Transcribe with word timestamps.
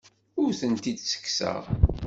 Ur 0.41 0.51
tent-id-ttekkseɣ. 0.59 1.61